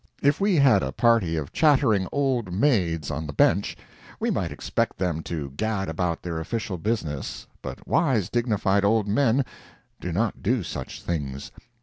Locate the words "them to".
4.97-5.51